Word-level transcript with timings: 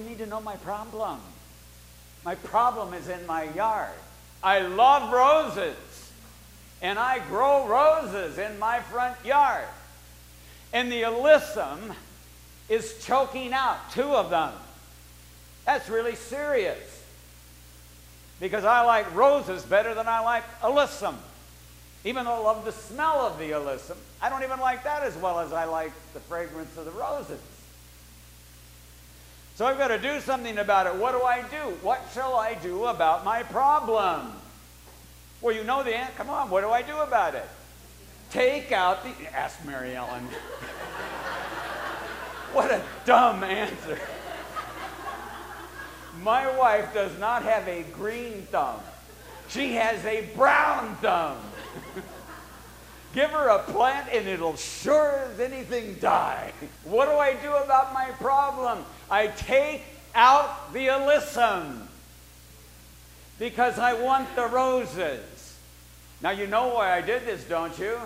you 0.00 0.08
need 0.08 0.18
to 0.18 0.26
know 0.26 0.40
my 0.40 0.56
problem? 0.56 1.20
My 2.24 2.34
problem 2.34 2.94
is 2.94 3.08
in 3.08 3.26
my 3.26 3.44
yard. 3.54 3.94
I 4.42 4.60
love 4.60 5.12
roses, 5.12 5.76
and 6.80 6.98
I 6.98 7.18
grow 7.28 7.66
roses 7.66 8.38
in 8.38 8.58
my 8.58 8.80
front 8.80 9.22
yard. 9.24 9.66
And 10.72 10.90
the 10.90 11.02
alyssum 11.02 11.94
is 12.68 13.04
choking 13.04 13.52
out 13.52 13.90
two 13.92 14.02
of 14.02 14.30
them. 14.30 14.52
That's 15.66 15.88
really 15.88 16.14
serious. 16.14 16.78
Because 18.38 18.64
I 18.64 18.82
like 18.82 19.14
roses 19.14 19.64
better 19.64 19.94
than 19.94 20.08
I 20.08 20.20
like 20.20 20.44
alyssum. 20.60 21.16
Even 22.04 22.24
though 22.24 22.32
I 22.32 22.38
love 22.38 22.64
the 22.64 22.72
smell 22.72 23.26
of 23.26 23.38
the 23.38 23.50
alyssum, 23.50 23.96
I 24.22 24.30
don't 24.30 24.42
even 24.42 24.60
like 24.60 24.84
that 24.84 25.02
as 25.02 25.14
well 25.16 25.40
as 25.40 25.52
I 25.52 25.64
like 25.64 25.92
the 26.14 26.20
fragrance 26.20 26.74
of 26.78 26.86
the 26.86 26.90
roses. 26.92 27.40
So 29.60 29.66
I've 29.66 29.76
got 29.76 29.88
to 29.88 29.98
do 29.98 30.20
something 30.20 30.56
about 30.56 30.86
it. 30.86 30.94
What 30.94 31.12
do 31.12 31.20
I 31.20 31.42
do? 31.42 31.74
What 31.82 32.00
shall 32.14 32.34
I 32.34 32.54
do 32.54 32.86
about 32.86 33.26
my 33.26 33.42
problem? 33.42 34.32
Well, 35.42 35.54
you 35.54 35.64
know 35.64 35.82
the 35.82 35.94
answer. 35.94 36.14
Come 36.16 36.30
on, 36.30 36.48
what 36.48 36.62
do 36.62 36.70
I 36.70 36.80
do 36.80 36.96
about 36.96 37.34
it? 37.34 37.46
Take 38.30 38.72
out 38.72 39.04
the. 39.04 39.10
Ask 39.36 39.62
Mary 39.66 39.94
Ellen. 39.94 40.24
what 42.54 42.70
a 42.70 42.82
dumb 43.04 43.44
answer. 43.44 43.98
My 46.22 46.56
wife 46.56 46.94
does 46.94 47.18
not 47.18 47.42
have 47.42 47.68
a 47.68 47.82
green 47.92 48.46
thumb, 48.50 48.80
she 49.50 49.74
has 49.74 50.02
a 50.06 50.22
brown 50.34 50.96
thumb. 51.02 51.36
Give 53.14 53.30
her 53.30 53.48
a 53.48 53.58
plant 53.60 54.08
and 54.12 54.28
it'll 54.28 54.56
sure 54.56 55.28
as 55.32 55.40
anything 55.40 55.94
die. 56.00 56.52
What 56.84 57.06
do 57.06 57.12
I 57.12 57.34
do 57.34 57.52
about 57.52 57.92
my 57.92 58.06
problem? 58.12 58.84
I 59.10 59.28
take 59.28 59.82
out 60.14 60.72
the 60.72 60.88
alyssum 60.88 61.86
because 63.38 63.78
I 63.78 63.94
want 63.94 64.34
the 64.36 64.46
roses. 64.46 65.56
Now, 66.22 66.30
you 66.30 66.46
know 66.46 66.68
why 66.74 66.92
I 66.92 67.00
did 67.00 67.26
this, 67.26 67.44
don't 67.44 67.76
you? 67.78 67.98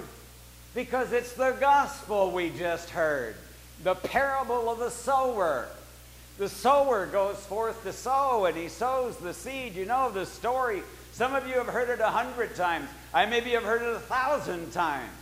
Because 0.75 1.13
it's 1.13 1.33
the 1.33 1.57
gospel 1.61 2.31
we 2.31 2.51
just 2.51 2.91
heard 2.91 3.37
the 3.83 3.95
parable 3.95 4.71
of 4.71 4.79
the 4.79 4.91
sower. 4.91 5.69
The 6.39 6.49
sower 6.49 7.07
goes 7.07 7.37
forth 7.37 7.83
to 7.85 7.93
sow 7.93 8.47
and 8.47 8.57
he 8.57 8.69
sows 8.69 9.17
the 9.17 9.35
seed. 9.35 9.75
You 9.75 9.87
know 9.87 10.11
the 10.11 10.27
story. 10.27 10.83
Some 11.15 11.37
of 11.37 11.47
you 11.47 11.55
have 11.55 11.69
heard 11.69 11.91
it 11.91 12.01
a 12.01 12.09
hundred 12.09 12.57
times. 12.57 12.89
I 13.15 13.25
maybe 13.27 13.51
have 13.51 13.63
heard 13.63 13.83
it 13.83 13.95
a 13.95 14.01
thousand 14.01 14.73
times. 14.73 15.13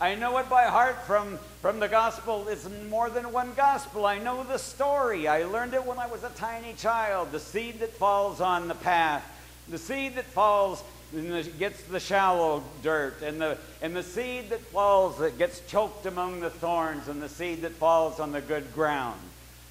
I 0.00 0.14
know 0.14 0.38
it 0.38 0.48
by 0.48 0.64
heart 0.64 1.02
from, 1.02 1.38
from 1.60 1.80
the 1.80 1.88
gospel. 1.88 2.48
It's 2.48 2.66
more 2.88 3.10
than 3.10 3.30
one 3.30 3.52
gospel. 3.54 4.06
I 4.06 4.18
know 4.20 4.42
the 4.42 4.56
story. 4.56 5.28
I 5.28 5.44
learned 5.44 5.74
it 5.74 5.84
when 5.84 5.98
I 5.98 6.06
was 6.06 6.24
a 6.24 6.30
tiny 6.30 6.72
child. 6.72 7.30
The 7.30 7.40
seed 7.40 7.80
that 7.80 7.92
falls 7.92 8.40
on 8.40 8.68
the 8.68 8.74
path, 8.74 9.22
the 9.68 9.76
seed 9.76 10.14
that 10.14 10.24
falls 10.24 10.82
and 11.14 11.58
gets 11.58 11.82
the 11.82 12.00
shallow 12.00 12.64
dirt, 12.82 13.20
and 13.20 13.38
the, 13.38 13.58
and 13.82 13.94
the 13.94 14.02
seed 14.02 14.48
that 14.48 14.60
falls 14.60 15.18
that 15.18 15.36
gets 15.36 15.60
choked 15.66 16.06
among 16.06 16.40
the 16.40 16.48
thorns, 16.50 17.06
and 17.06 17.20
the 17.20 17.28
seed 17.28 17.60
that 17.62 17.72
falls 17.72 18.18
on 18.18 18.32
the 18.32 18.40
good 18.40 18.72
ground. 18.72 19.20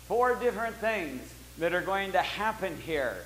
Four 0.07 0.35
different 0.35 0.75
things 0.75 1.33
that 1.57 1.73
are 1.73 1.81
going 1.81 2.11
to 2.11 2.21
happen 2.21 2.77
here. 2.85 3.17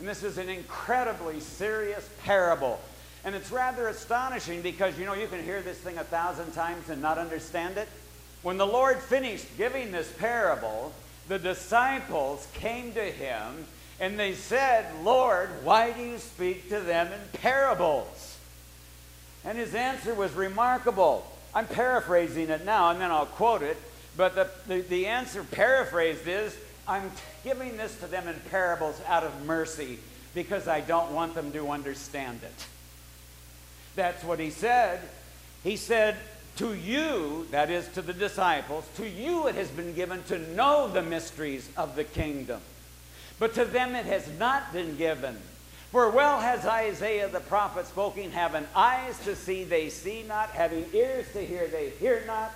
And 0.00 0.08
this 0.08 0.22
is 0.22 0.38
an 0.38 0.48
incredibly 0.48 1.40
serious 1.40 2.08
parable. 2.24 2.80
And 3.22 3.34
it's 3.34 3.52
rather 3.52 3.86
astonishing 3.88 4.62
because, 4.62 4.98
you 4.98 5.04
know, 5.04 5.12
you 5.12 5.26
can 5.28 5.44
hear 5.44 5.60
this 5.60 5.76
thing 5.76 5.98
a 5.98 6.04
thousand 6.04 6.52
times 6.52 6.88
and 6.88 7.02
not 7.02 7.18
understand 7.18 7.76
it. 7.76 7.86
When 8.42 8.56
the 8.56 8.66
Lord 8.66 8.96
finished 8.96 9.58
giving 9.58 9.92
this 9.92 10.10
parable, 10.10 10.94
the 11.28 11.38
disciples 11.38 12.48
came 12.54 12.94
to 12.94 13.04
him 13.04 13.66
and 14.00 14.18
they 14.18 14.32
said, 14.32 14.86
Lord, 15.04 15.50
why 15.64 15.92
do 15.92 16.02
you 16.02 16.16
speak 16.16 16.70
to 16.70 16.80
them 16.80 17.12
in 17.12 17.20
parables? 17.38 18.38
And 19.44 19.58
his 19.58 19.74
answer 19.74 20.14
was 20.14 20.32
remarkable. 20.32 21.26
I'm 21.54 21.66
paraphrasing 21.66 22.48
it 22.48 22.64
now 22.64 22.88
and 22.88 22.98
then 23.02 23.10
I'll 23.10 23.26
quote 23.26 23.60
it. 23.60 23.76
But 24.16 24.34
the, 24.34 24.48
the, 24.66 24.80
the 24.80 25.06
answer 25.08 25.44
paraphrased 25.44 26.26
is, 26.26 26.56
I'm 26.90 27.12
giving 27.44 27.76
this 27.76 27.96
to 28.00 28.08
them 28.08 28.26
in 28.26 28.34
parables 28.50 29.00
out 29.06 29.22
of 29.22 29.46
mercy 29.46 30.00
because 30.34 30.66
I 30.66 30.80
don't 30.80 31.12
want 31.12 31.34
them 31.36 31.52
to 31.52 31.70
understand 31.70 32.40
it. 32.42 32.66
That's 33.94 34.24
what 34.24 34.40
he 34.40 34.50
said. 34.50 35.00
He 35.62 35.76
said, 35.76 36.16
To 36.56 36.74
you, 36.74 37.46
that 37.52 37.70
is 37.70 37.86
to 37.90 38.02
the 38.02 38.12
disciples, 38.12 38.88
to 38.96 39.08
you 39.08 39.46
it 39.46 39.54
has 39.54 39.68
been 39.68 39.94
given 39.94 40.24
to 40.24 40.38
know 40.56 40.88
the 40.88 41.02
mysteries 41.02 41.70
of 41.76 41.94
the 41.94 42.02
kingdom. 42.02 42.60
But 43.38 43.54
to 43.54 43.64
them 43.64 43.94
it 43.94 44.06
has 44.06 44.28
not 44.40 44.72
been 44.72 44.96
given. 44.96 45.36
For 45.92 46.10
well 46.10 46.40
has 46.40 46.66
Isaiah 46.66 47.28
the 47.28 47.38
prophet 47.38 47.86
spoken, 47.86 48.32
having 48.32 48.66
eyes 48.74 49.16
to 49.26 49.36
see, 49.36 49.62
they 49.62 49.90
see 49.90 50.24
not, 50.24 50.50
having 50.50 50.86
ears 50.92 51.32
to 51.34 51.40
hear, 51.40 51.68
they 51.68 51.90
hear 51.90 52.24
not. 52.26 52.50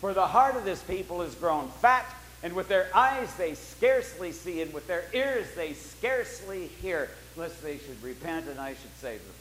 For 0.00 0.14
the 0.14 0.26
heart 0.28 0.54
of 0.54 0.64
this 0.64 0.82
people 0.82 1.22
is 1.22 1.34
grown 1.34 1.68
fat, 1.80 2.06
and 2.42 2.54
with 2.54 2.68
their 2.68 2.88
eyes 2.94 3.32
they 3.34 3.54
scarcely 3.54 4.32
see, 4.32 4.62
and 4.62 4.72
with 4.72 4.86
their 4.86 5.04
ears 5.12 5.46
they 5.54 5.74
scarcely 5.74 6.66
hear, 6.80 7.08
lest 7.36 7.62
they 7.62 7.78
should 7.78 8.02
repent 8.02 8.48
and 8.48 8.58
I 8.58 8.70
should 8.70 8.96
save 9.00 9.20
them. 9.20 9.34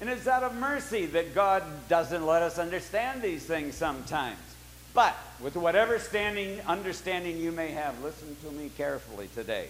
And 0.00 0.08
it's 0.08 0.26
out 0.26 0.42
of 0.42 0.54
mercy 0.54 1.06
that 1.06 1.34
God 1.34 1.62
doesn't 1.88 2.24
let 2.24 2.42
us 2.42 2.58
understand 2.58 3.20
these 3.20 3.44
things 3.44 3.74
sometimes. 3.74 4.38
But 4.94 5.16
with 5.40 5.56
whatever 5.56 5.98
standing 5.98 6.60
understanding 6.62 7.36
you 7.36 7.52
may 7.52 7.70
have, 7.72 8.02
listen 8.02 8.36
to 8.44 8.50
me 8.52 8.70
carefully 8.76 9.28
today. 9.34 9.68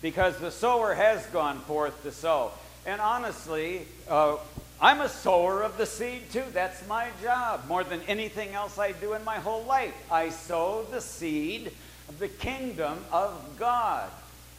Because 0.00 0.38
the 0.38 0.50
sower 0.50 0.94
has 0.94 1.26
gone 1.26 1.58
forth 1.60 2.02
to 2.04 2.12
sow. 2.12 2.52
And 2.86 3.00
honestly, 3.00 3.86
uh, 4.08 4.36
I'm 4.80 5.00
a 5.00 5.08
sower 5.08 5.62
of 5.62 5.78
the 5.78 5.86
seed 5.86 6.30
too. 6.30 6.44
That's 6.52 6.86
my 6.88 7.08
job. 7.22 7.66
More 7.68 7.84
than 7.84 8.02
anything 8.02 8.50
else 8.50 8.78
I 8.78 8.92
do 8.92 9.14
in 9.14 9.24
my 9.24 9.36
whole 9.36 9.64
life, 9.64 9.94
I 10.10 10.30
sow 10.30 10.86
the 10.90 11.00
seed 11.00 11.72
of 12.08 12.18
the 12.18 12.28
kingdom 12.28 12.98
of 13.12 13.32
God. 13.58 14.10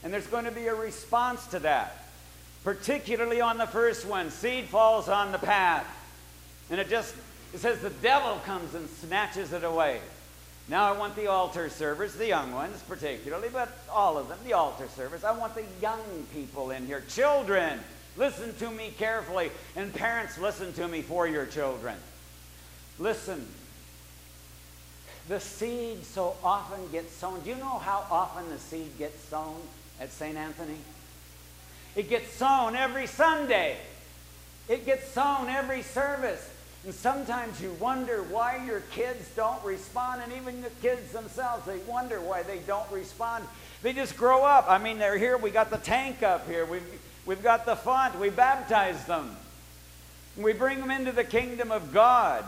And 0.03 0.13
there's 0.13 0.27
going 0.27 0.45
to 0.45 0.51
be 0.51 0.67
a 0.67 0.75
response 0.75 1.45
to 1.47 1.59
that 1.59 2.05
particularly 2.65 3.39
on 3.39 3.59
the 3.59 3.67
first 3.67 4.05
one. 4.05 4.31
Seed 4.31 4.65
falls 4.65 5.07
on 5.07 5.31
the 5.31 5.37
path. 5.37 5.87
And 6.69 6.81
it 6.81 6.89
just, 6.89 7.15
it 7.53 7.59
says 7.59 7.79
the 7.79 7.91
devil 7.91 8.41
comes 8.43 8.73
and 8.73 8.89
snatches 8.89 9.53
it 9.53 9.63
away. 9.63 10.01
Now 10.67 10.91
I 10.91 10.97
want 10.97 11.15
the 11.15 11.27
altar 11.27 11.69
servers, 11.69 12.15
the 12.15 12.27
young 12.27 12.51
ones 12.51 12.81
particularly, 12.87 13.49
but 13.53 13.69
all 13.91 14.17
of 14.17 14.29
them, 14.29 14.39
the 14.43 14.53
altar 14.53 14.87
servers. 14.95 15.23
I 15.23 15.37
want 15.37 15.53
the 15.53 15.63
young 15.79 16.01
people 16.33 16.71
in 16.71 16.87
here. 16.87 17.03
Children, 17.07 17.79
listen 18.17 18.55
to 18.57 18.71
me 18.71 18.93
carefully. 18.97 19.51
And 19.75 19.93
parents, 19.93 20.37
listen 20.37 20.73
to 20.73 20.87
me 20.87 21.01
for 21.01 21.27
your 21.27 21.45
children. 21.45 21.95
Listen. 22.99 23.45
The 25.27 25.39
seed 25.39 26.05
so 26.05 26.35
often 26.43 26.87
gets 26.91 27.11
sown. 27.13 27.41
Do 27.41 27.49
you 27.49 27.55
know 27.55 27.79
how 27.79 28.05
often 28.11 28.49
the 28.49 28.59
seed 28.59 28.97
gets 28.97 29.23
sown 29.25 29.55
at 29.99 30.11
St. 30.11 30.37
Anthony? 30.37 30.77
It 31.95 32.09
gets 32.09 32.31
sown 32.33 32.75
every 32.75 33.07
Sunday. 33.07 33.77
It 34.67 34.85
gets 34.85 35.09
sown 35.11 35.49
every 35.49 35.81
service. 35.81 36.51
And 36.83 36.93
sometimes 36.93 37.59
you 37.59 37.71
wonder 37.79 38.21
why 38.23 38.63
your 38.63 38.81
kids 38.91 39.27
don't 39.35 39.63
respond, 39.65 40.21
and 40.21 40.31
even 40.33 40.61
the 40.61 40.69
kids 40.81 41.11
themselves, 41.11 41.65
they 41.65 41.79
wonder 41.79 42.21
why 42.21 42.43
they 42.43 42.59
don't 42.59 42.89
respond. 42.91 43.43
They 43.81 43.91
just 43.91 44.15
grow 44.15 44.43
up. 44.43 44.65
I 44.69 44.77
mean, 44.77 44.99
they're 44.99 45.17
here. 45.17 45.35
We 45.35 45.49
got 45.49 45.71
the 45.71 45.77
tank 45.77 46.21
up 46.21 46.47
here. 46.47 46.63
We've, 46.63 46.83
we've 47.25 47.43
got 47.43 47.65
the 47.65 47.75
font. 47.75 48.19
We 48.19 48.29
baptize 48.29 49.05
them. 49.05 49.35
We 50.37 50.53
bring 50.53 50.79
them 50.79 50.91
into 50.91 51.11
the 51.11 51.23
kingdom 51.23 51.71
of 51.71 51.93
God. 51.93 52.43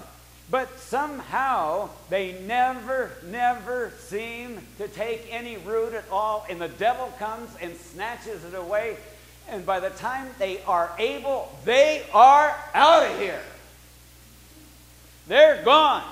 But 0.50 0.80
somehow 0.80 1.90
they 2.10 2.40
never, 2.46 3.12
never 3.26 3.92
seem 4.00 4.60
to 4.78 4.88
take 4.88 5.28
any 5.30 5.58
root 5.58 5.94
at 5.94 6.06
all. 6.12 6.46
And 6.50 6.62
the 6.62 6.70
devil 6.70 7.14
comes 7.20 7.50
and 7.62 7.76
snatches 7.76 8.44
it 8.46 8.54
away 8.54 8.98
and 9.50 9.66
by 9.66 9.80
the 9.80 9.90
time 9.90 10.28
they 10.40 10.62
are 10.64 10.92
able, 10.98 11.52
they 11.64 12.04
are 12.14 12.56
out 12.74 13.04
of 13.04 13.20
here. 13.20 13.42
They're 15.28 15.64
gone. 15.64 16.04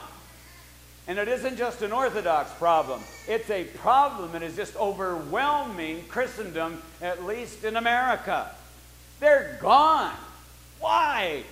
And 1.07 1.19
it 1.19 1.28
isn't 1.28 1.57
just 1.57 1.81
an 1.81 1.92
Orthodox 1.92 2.51
problem, 2.54 3.01
it's 3.28 3.50
a 3.50 3.66
problem 3.66 4.31
that 4.31 4.42
is 4.42 4.56
just 4.56 4.75
overwhelming 4.75 6.06
Christendom, 6.07 6.81
at 7.01 7.25
least 7.25 7.63
in 7.63 7.75
America. 7.75 8.50
They're 9.19 9.57
gone. 9.62 10.13
Why? 10.79 11.44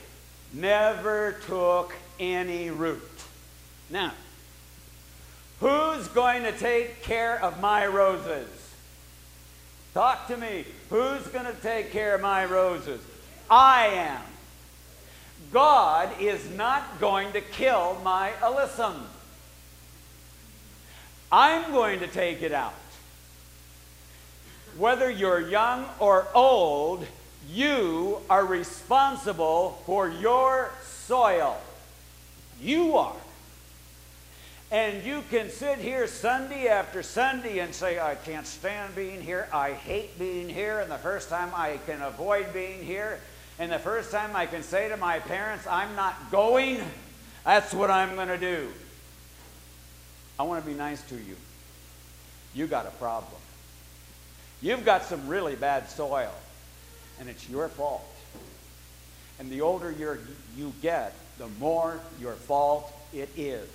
Never 0.53 1.37
took 1.47 1.95
any 2.19 2.69
root. 2.69 3.01
Now, 3.89 4.13
who's 5.59 6.07
going 6.09 6.43
to 6.43 6.51
take 6.51 7.03
care 7.03 7.41
of 7.41 7.59
my 7.59 7.85
roses? 7.87 8.49
Talk 9.93 10.27
to 10.27 10.37
me. 10.37 10.65
Who's 10.89 11.25
going 11.27 11.45
to 11.45 11.61
take 11.61 11.91
care 11.91 12.15
of 12.15 12.21
my 12.21 12.45
roses? 12.45 13.01
I 13.49 13.87
am. 13.87 14.21
God 15.51 16.09
is 16.19 16.49
not 16.51 16.99
going 16.99 17.31
to 17.33 17.41
kill 17.41 17.99
my 18.03 18.31
alyssum. 18.41 18.95
I'm 21.31 21.71
going 21.71 21.99
to 21.99 22.07
take 22.07 22.41
it 22.41 22.51
out. 22.51 22.73
Whether 24.77 25.09
you're 25.09 25.47
young 25.47 25.85
or 25.99 26.27
old, 26.33 27.05
you 27.49 28.19
are 28.29 28.45
responsible 28.45 29.81
for 29.85 30.09
your 30.09 30.71
soil. 30.83 31.57
You 32.61 32.97
are. 32.97 33.15
And 34.71 35.03
you 35.03 35.23
can 35.29 35.49
sit 35.49 35.77
here 35.77 36.07
Sunday 36.07 36.67
after 36.67 37.03
Sunday 37.03 37.59
and 37.59 37.75
say, 37.75 37.99
I 37.99 38.15
can't 38.15 38.47
stand 38.47 38.95
being 38.95 39.21
here. 39.21 39.47
I 39.53 39.73
hate 39.73 40.17
being 40.17 40.49
here. 40.49 40.79
And 40.79 40.89
the 40.89 40.97
first 40.97 41.29
time 41.29 41.51
I 41.53 41.79
can 41.85 42.01
avoid 42.01 42.51
being 42.53 42.83
here, 42.83 43.19
and 43.59 43.71
the 43.71 43.77
first 43.77 44.11
time 44.11 44.35
I 44.35 44.47
can 44.47 44.63
say 44.63 44.89
to 44.89 44.97
my 44.97 45.19
parents, 45.19 45.67
I'm 45.67 45.95
not 45.95 46.31
going, 46.31 46.79
that's 47.45 47.71
what 47.71 47.91
I'm 47.91 48.15
going 48.15 48.29
to 48.29 48.37
do. 48.37 48.69
I 50.39 50.43
want 50.43 50.63
to 50.63 50.69
be 50.69 50.75
nice 50.75 51.01
to 51.09 51.15
you. 51.15 51.35
You 52.55 52.65
got 52.65 52.87
a 52.87 52.91
problem. 52.91 53.39
You've 54.61 54.85
got 54.85 55.03
some 55.03 55.27
really 55.27 55.55
bad 55.55 55.89
soil, 55.89 56.31
and 57.23 57.29
it's 57.29 57.49
your 57.49 57.69
fault. 57.69 58.03
And 59.39 59.49
the 59.49 59.61
older 59.61 59.95
you 60.57 60.73
get, 60.81 61.15
the 61.37 61.47
more 61.57 62.01
your 62.19 62.33
fault 62.33 62.91
it 63.13 63.29
is. 63.37 63.69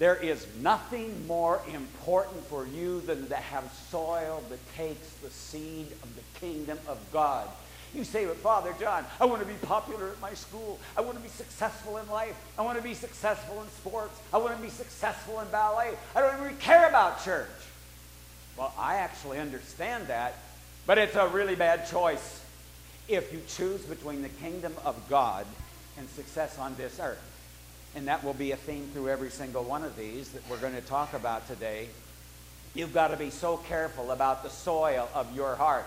There 0.00 0.16
is 0.16 0.44
nothing 0.60 1.24
more 1.28 1.60
important 1.72 2.44
for 2.46 2.66
you 2.66 3.00
than 3.02 3.28
to 3.28 3.36
have 3.36 3.72
soil 3.90 4.42
that 4.48 4.74
takes 4.74 5.08
the 5.22 5.30
seed 5.30 5.86
of 6.02 6.08
the 6.16 6.40
kingdom 6.40 6.80
of 6.88 6.98
God. 7.12 7.46
You 7.94 8.02
say, 8.02 8.26
but 8.26 8.38
Father 8.38 8.74
John, 8.80 9.04
I 9.20 9.26
want 9.26 9.42
to 9.42 9.46
be 9.46 9.54
popular 9.62 10.08
at 10.08 10.20
my 10.20 10.34
school. 10.34 10.80
I 10.96 11.02
want 11.02 11.16
to 11.16 11.22
be 11.22 11.28
successful 11.28 11.98
in 11.98 12.08
life. 12.10 12.34
I 12.58 12.62
want 12.62 12.76
to 12.76 12.82
be 12.82 12.94
successful 12.94 13.62
in 13.62 13.68
sports. 13.68 14.18
I 14.32 14.38
want 14.38 14.56
to 14.56 14.62
be 14.62 14.70
successful 14.70 15.38
in 15.38 15.48
ballet. 15.52 15.92
I 16.16 16.20
don't 16.20 16.40
even 16.44 16.56
care 16.56 16.88
about 16.88 17.24
church. 17.24 17.46
Well, 18.56 18.74
I 18.76 18.96
actually 18.96 19.38
understand 19.38 20.08
that, 20.08 20.34
but 20.90 20.98
it's 20.98 21.14
a 21.14 21.28
really 21.28 21.54
bad 21.54 21.88
choice 21.88 22.42
if 23.06 23.32
you 23.32 23.40
choose 23.46 23.80
between 23.82 24.22
the 24.22 24.28
kingdom 24.28 24.74
of 24.84 24.96
God 25.08 25.46
and 25.96 26.08
success 26.08 26.58
on 26.58 26.74
this 26.74 26.98
earth 26.98 27.22
and 27.94 28.08
that 28.08 28.24
will 28.24 28.34
be 28.34 28.50
a 28.50 28.56
theme 28.56 28.88
through 28.92 29.08
every 29.08 29.30
single 29.30 29.62
one 29.62 29.84
of 29.84 29.96
these 29.96 30.30
that 30.30 30.42
we're 30.50 30.56
going 30.56 30.74
to 30.74 30.80
talk 30.80 31.14
about 31.14 31.46
today. 31.46 31.86
You've 32.74 32.92
got 32.92 33.12
to 33.12 33.16
be 33.16 33.30
so 33.30 33.56
careful 33.56 34.10
about 34.10 34.42
the 34.42 34.50
soil 34.50 35.08
of 35.14 35.32
your 35.32 35.54
heart. 35.54 35.86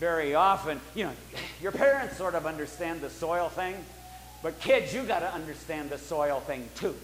Very 0.00 0.34
often, 0.34 0.80
you 0.96 1.04
know, 1.04 1.12
your 1.62 1.70
parents 1.70 2.16
sort 2.16 2.34
of 2.34 2.44
understand 2.44 3.02
the 3.02 3.10
soil 3.10 3.48
thing, 3.50 3.76
but 4.42 4.58
kids, 4.58 4.92
you've 4.92 5.06
got 5.06 5.20
to 5.20 5.32
understand 5.32 5.90
the 5.90 5.98
soil 5.98 6.40
thing 6.40 6.68
too. 6.74 6.96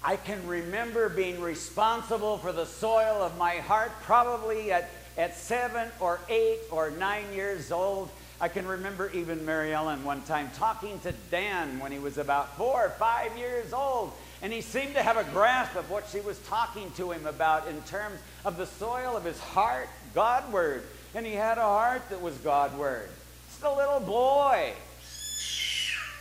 I 0.00 0.14
can 0.14 0.46
remember 0.46 1.08
being 1.08 1.40
responsible 1.40 2.38
for 2.38 2.52
the 2.52 2.66
soil 2.66 3.20
of 3.20 3.36
my 3.36 3.56
heart 3.56 3.90
probably 4.02 4.70
at, 4.70 4.88
at 5.16 5.36
seven 5.36 5.88
or 6.00 6.20
eight 6.28 6.60
or 6.70 6.90
nine 6.90 7.32
years 7.32 7.72
old 7.72 8.10
I 8.38 8.48
can 8.48 8.66
remember 8.66 9.10
even 9.12 9.46
Mary 9.46 9.72
Ellen 9.72 10.04
one 10.04 10.20
time 10.22 10.50
talking 10.56 11.00
to 11.00 11.12
Dan 11.30 11.78
when 11.78 11.90
he 11.90 11.98
was 11.98 12.18
about 12.18 12.54
four 12.58 12.84
or 12.84 12.90
five 12.90 13.36
years 13.38 13.72
old. 13.72 14.12
And 14.42 14.52
he 14.52 14.60
seemed 14.60 14.94
to 14.94 15.02
have 15.02 15.16
a 15.16 15.24
grasp 15.32 15.74
of 15.74 15.90
what 15.90 16.06
she 16.12 16.20
was 16.20 16.38
talking 16.40 16.90
to 16.92 17.12
him 17.12 17.26
about 17.26 17.66
in 17.66 17.80
terms 17.82 18.20
of 18.44 18.58
the 18.58 18.66
soil 18.66 19.16
of 19.16 19.24
his 19.24 19.40
heart, 19.40 19.88
Godward. 20.14 20.82
And 21.14 21.24
he 21.24 21.32
had 21.32 21.56
a 21.56 21.62
heart 21.62 22.10
that 22.10 22.20
was 22.20 22.36
Godward. 22.38 23.08
Just 23.48 23.62
a 23.62 23.74
little 23.74 24.00
boy. 24.00 24.72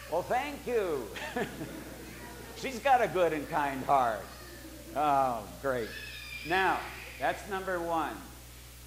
Well, 0.09 0.23
thank 0.23 0.65
you. 0.65 1.05
She's 2.55 2.79
got 2.79 3.01
a 3.01 3.09
good 3.09 3.33
and 3.33 3.49
kind 3.49 3.83
heart. 3.83 4.23
Oh, 4.95 5.43
great. 5.61 5.89
Now, 6.47 6.79
that's 7.19 7.49
number 7.49 7.77
one. 7.81 8.15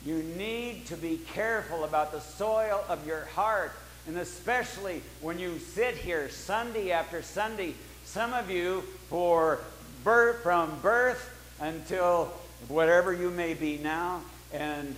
You 0.04 0.22
need 0.22 0.86
to 0.86 0.96
be 0.96 1.20
careful 1.34 1.84
about 1.84 2.12
the 2.12 2.20
soil 2.20 2.84
of 2.88 3.06
your 3.06 3.24
heart, 3.26 3.72
and 4.06 4.16
especially 4.16 5.02
when 5.20 5.38
you 5.38 5.58
sit 5.58 5.96
here 5.96 6.28
Sunday 6.28 6.92
after 6.92 7.22
Sunday. 7.22 7.74
Some 8.04 8.32
of 8.32 8.50
you, 8.50 8.82
for 9.08 9.58
birth, 10.04 10.42
from 10.42 10.78
birth 10.80 11.30
until 11.60 12.32
whatever 12.68 13.12
you 13.12 13.30
may 13.30 13.54
be 13.54 13.78
now, 13.78 14.22
and 14.52 14.94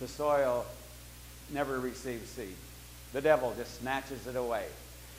the 0.00 0.08
soil 0.08 0.64
never 1.50 1.80
receives 1.80 2.30
seed. 2.30 2.54
The 3.12 3.20
devil 3.20 3.52
just 3.56 3.80
snatches 3.80 4.26
it 4.26 4.36
away. 4.36 4.66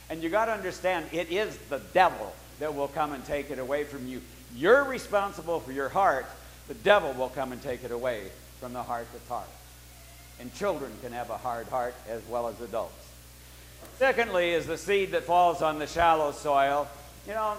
And 0.09 0.23
you 0.23 0.30
got 0.30 0.45
to 0.45 0.53
understand, 0.53 1.06
it 1.12 1.31
is 1.31 1.57
the 1.69 1.81
devil 1.94 2.33
that 2.59 2.73
will 2.73 2.88
come 2.88 3.13
and 3.13 3.23
take 3.25 3.51
it 3.51 3.59
away 3.59 3.83
from 3.83 4.07
you. 4.07 4.21
You're 4.56 4.85
responsible 4.85 5.59
for 5.59 5.73
your 5.73 5.89
heart. 5.89 6.25
The 6.69 6.73
devil 6.75 7.13
will 7.13 7.30
come 7.30 7.51
and 7.51 7.62
take 7.62 7.83
it 7.83 7.91
away 7.91 8.30
from 8.59 8.74
the 8.74 8.83
heart 8.83 9.07
that's 9.13 9.27
hard. 9.27 9.48
And 10.39 10.54
children 10.54 10.92
can 11.01 11.12
have 11.13 11.30
a 11.30 11.38
hard 11.38 11.68
heart 11.68 11.95
as 12.07 12.21
well 12.30 12.48
as 12.48 12.59
adults. 12.62 12.94
Secondly, 13.98 14.51
is 14.51 14.68
the 14.68 14.77
seed 14.77 15.12
that 15.12 15.24
falls 15.24 15.62
on 15.62 15.80
the 15.80 15.88
shallow 15.88 16.31
soil. 16.31 16.88
You 17.27 17.33
know, 17.33 17.56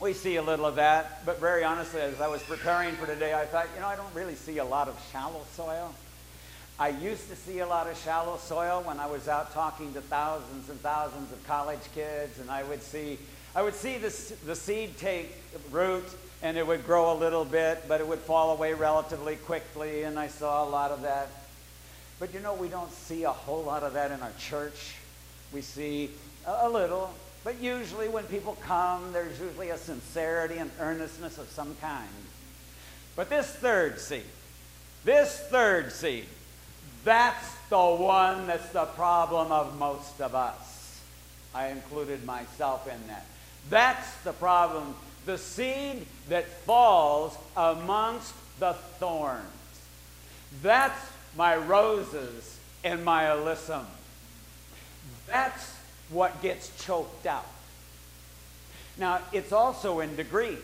we 0.00 0.14
see 0.14 0.36
a 0.36 0.42
little 0.42 0.64
of 0.64 0.76
that, 0.76 1.24
but 1.26 1.38
very 1.38 1.62
honestly, 1.62 2.00
as 2.00 2.20
I 2.20 2.28
was 2.28 2.42
preparing 2.42 2.94
for 2.94 3.06
today, 3.06 3.34
I 3.34 3.44
thought, 3.44 3.66
you 3.74 3.80
know, 3.80 3.86
I 3.86 3.96
don't 3.96 4.14
really 4.14 4.34
see 4.34 4.58
a 4.58 4.64
lot 4.64 4.88
of 4.88 4.98
shallow 5.12 5.42
soil. 5.54 5.94
I 6.78 6.88
used 6.88 7.28
to 7.28 7.36
see 7.36 7.58
a 7.58 7.66
lot 7.66 7.86
of 7.86 7.98
shallow 7.98 8.38
soil 8.38 8.82
when 8.86 8.98
I 8.98 9.06
was 9.06 9.28
out 9.28 9.52
talking 9.52 9.92
to 9.92 10.00
thousands 10.00 10.70
and 10.70 10.80
thousands 10.80 11.30
of 11.30 11.46
college 11.46 11.80
kids, 11.94 12.38
and 12.40 12.50
I 12.50 12.62
would 12.62 12.82
see, 12.82 13.18
I 13.54 13.60
would 13.60 13.74
see 13.74 13.98
this, 13.98 14.30
the 14.46 14.56
seed 14.56 14.96
take 14.96 15.36
root 15.70 16.06
and 16.42 16.56
it 16.56 16.66
would 16.66 16.86
grow 16.86 17.12
a 17.12 17.16
little 17.16 17.44
bit, 17.44 17.84
but 17.86 18.00
it 18.00 18.08
would 18.08 18.20
fall 18.20 18.52
away 18.52 18.72
relatively 18.74 19.36
quickly, 19.36 20.04
and 20.04 20.18
I 20.18 20.28
saw 20.28 20.64
a 20.64 20.68
lot 20.68 20.90
of 20.90 21.02
that. 21.02 21.28
But 22.18 22.32
you 22.34 22.40
know, 22.40 22.54
we 22.54 22.68
don't 22.68 22.92
see 22.92 23.24
a 23.24 23.30
whole 23.30 23.62
lot 23.62 23.82
of 23.82 23.94
that 23.94 24.10
in 24.10 24.20
our 24.20 24.32
church. 24.38 24.94
We 25.52 25.60
see 25.60 26.10
a 26.46 26.68
little, 26.68 27.12
but 27.44 27.60
usually 27.60 28.08
when 28.08 28.24
people 28.24 28.56
come, 28.62 29.12
there's 29.12 29.38
usually 29.40 29.70
a 29.70 29.78
sincerity 29.78 30.56
and 30.58 30.70
earnestness 30.80 31.38
of 31.38 31.48
some 31.50 31.76
kind. 31.80 32.08
But 33.16 33.28
this 33.28 33.46
third 33.46 33.98
seed, 33.98 34.24
this 35.04 35.40
third 35.50 35.92
seed, 35.92 36.26
that's 37.04 37.54
the 37.68 37.78
one 37.78 38.46
that's 38.46 38.68
the 38.70 38.84
problem 38.84 39.52
of 39.52 39.78
most 39.78 40.20
of 40.20 40.34
us. 40.34 41.00
I 41.54 41.68
included 41.68 42.24
myself 42.24 42.86
in 42.86 43.06
that. 43.08 43.26
That's 43.68 44.14
the 44.18 44.32
problem 44.32 44.94
the 45.26 45.38
seed 45.38 46.06
that 46.28 46.46
falls 46.46 47.36
amongst 47.56 48.32
the 48.58 48.72
thorns. 48.98 49.44
That's 50.62 51.00
my 51.36 51.56
roses 51.56 52.58
and 52.82 53.04
my 53.04 53.24
alyssum. 53.24 53.84
That's 55.26 55.76
what 56.08 56.42
gets 56.42 56.84
choked 56.84 57.26
out. 57.26 57.46
Now, 58.98 59.20
it's 59.32 59.52
also 59.52 60.00
in 60.00 60.16
degrees. 60.16 60.58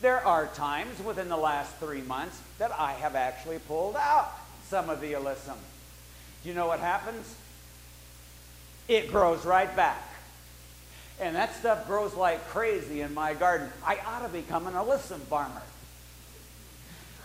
There 0.00 0.26
are 0.26 0.46
times 0.46 1.02
within 1.02 1.28
the 1.28 1.36
last 1.36 1.74
three 1.76 2.00
months 2.00 2.40
that 2.58 2.72
I 2.72 2.92
have 2.92 3.14
actually 3.14 3.58
pulled 3.58 3.96
out 3.96 4.32
some 4.68 4.88
of 4.88 5.00
the 5.00 5.12
alyssum. 5.12 5.58
Do 6.42 6.48
you 6.48 6.54
know 6.54 6.66
what 6.66 6.80
happens? 6.80 7.34
It 8.88 9.10
grows 9.10 9.44
right 9.44 9.74
back 9.76 10.09
and 11.20 11.36
that 11.36 11.54
stuff 11.54 11.86
grows 11.86 12.14
like 12.14 12.46
crazy 12.48 13.02
in 13.02 13.12
my 13.14 13.34
garden. 13.34 13.68
I 13.84 13.98
ought 14.06 14.26
to 14.26 14.28
become 14.28 14.66
an 14.66 14.74
alyssum 14.74 15.20
farmer. 15.20 15.62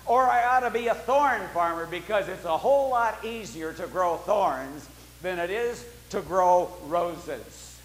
Or 0.06 0.24
I 0.24 0.46
ought 0.46 0.60
to 0.60 0.70
be 0.70 0.88
a 0.88 0.94
thorn 0.94 1.42
farmer 1.54 1.88
because 1.88 2.28
it's 2.28 2.46
a 2.46 2.58
whole 2.58 2.90
lot 2.90 3.24
easier 3.26 3.74
to 3.74 3.88
grow 3.88 4.18
thorns 4.18 4.88
than 5.22 5.40
it 5.40 5.50
is 5.50 5.84
to 6.12 6.22
grow 6.22 6.72
roses. 6.86 7.80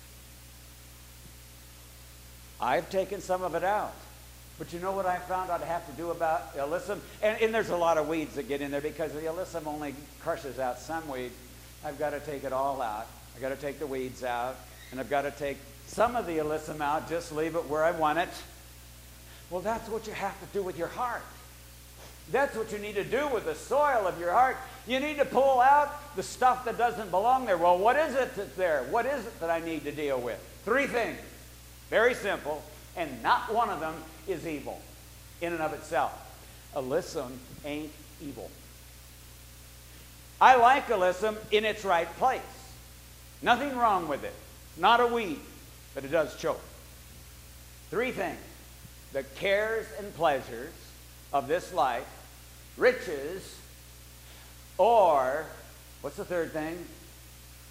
I've 2.61 2.91
taken 2.91 3.21
some 3.21 3.43
of 3.43 3.55
it 3.55 3.65
out. 3.65 3.95
But 4.59 4.75
you 4.75 4.81
know 4.81 4.93
what 4.93 5.07
I 5.07 5.17
found 5.17 5.51
I'd 5.51 5.63
have 5.63 5.87
to 5.87 5.93
do 5.93 6.11
about 6.11 6.55
alyssum? 6.55 6.99
And, 7.23 7.41
and 7.41 7.55
there's 7.55 7.71
a 7.71 7.77
lot 7.77 7.97
of 7.97 8.09
weeds 8.09 8.35
that 8.35 8.47
get 8.47 8.61
in 8.61 8.71
there 8.71 8.83
because 8.83 9.13
the 9.13 9.21
alyssum 9.21 9.67
only 9.67 9.95
crushes 10.21 10.59
out 10.59 10.79
some 10.79 11.09
weeds. 11.09 11.35
I've 11.83 11.99
got 11.99 12.11
to 12.11 12.21
take 12.21 12.45
it 12.45 12.53
all 12.53 12.83
out. 12.83 13.07
I've 13.35 13.41
got 13.41 13.49
to 13.49 13.57
take 13.57 13.79
the 13.79 13.87
weeds 13.87 14.23
out. 14.23 14.57
And 14.91 15.01
I've 15.01 15.09
got 15.09 15.23
to 15.23 15.31
take 15.31 15.57
some 15.91 16.15
of 16.15 16.25
the 16.27 16.39
alyssum 16.39 16.81
out, 16.81 17.09
just 17.09 17.33
leave 17.33 17.57
it 17.57 17.69
where 17.69 17.83
I 17.83 17.91
want 17.91 18.21
it. 18.21 18.29
Well, 19.51 19.61
that's 19.61 19.89
what 19.89 20.07
you 20.07 20.13
have 20.13 20.39
to 20.41 20.47
do 20.57 20.63
with 20.63 20.79
your 20.79 20.87
heart. 20.87 21.25
That's 22.31 22.55
what 22.55 22.71
you 22.71 22.79
need 22.79 22.95
to 22.95 23.03
do 23.03 23.27
with 23.27 23.45
the 23.45 23.57
soil 23.57 24.07
of 24.07 24.19
your 24.21 24.31
heart. 24.31 24.57
You 24.87 25.01
need 25.01 25.17
to 25.17 25.25
pull 25.25 25.61
out 25.61 26.15
the 26.15 26.23
stuff 26.23 26.65
that 26.67 26.79
doesn't 26.79 27.11
belong 27.11 27.45
there. 27.45 27.59
Well, 27.59 27.77
what 27.77 27.97
is 27.97 28.15
it 28.15 28.37
that's 28.37 28.55
there? 28.55 28.85
What 28.91 29.05
is 29.05 29.27
it 29.27 29.41
that 29.41 29.51
I 29.51 29.59
need 29.59 29.83
to 29.83 29.91
deal 29.91 30.21
with? 30.21 30.39
Three 30.65 30.87
things. 30.87 31.19
Very 31.89 32.15
simple, 32.15 32.63
and 32.97 33.21
not 33.21 33.53
one 33.53 33.69
of 33.69 33.81
them 33.81 33.95
is 34.29 34.47
evil 34.47 34.81
in 35.41 35.53
and 35.53 35.61
of 35.61 35.73
itself. 35.73 36.13
Alyssum 36.77 37.33
ain't 37.65 37.91
evil. 38.23 38.49
I 40.41 40.55
like 40.55 40.87
alyssum 40.87 41.37
in 41.51 41.65
its 41.65 41.85
right 41.85 42.09
place. 42.17 42.41
Nothing 43.43 43.77
wrong 43.77 44.07
with 44.07 44.23
it. 44.23 44.35
Not 44.77 45.01
a 45.01 45.07
weed 45.09 45.41
but 45.95 46.05
it 46.05 46.11
does 46.11 46.37
choke. 46.37 46.61
Three 47.91 48.13
things 48.13 48.39
the 49.13 49.23
cares 49.23 49.87
and 49.99 50.15
pleasures 50.15 50.73
of 51.33 51.49
this 51.49 51.73
life, 51.73 52.07
riches 52.77 53.57
Or, 54.79 55.45
what's 56.01 56.17
the 56.17 56.25
third 56.25 56.53
thing? 56.53 56.83